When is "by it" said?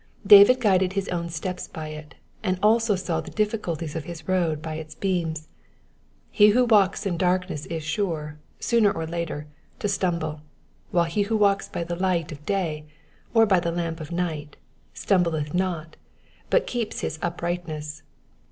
1.67-2.15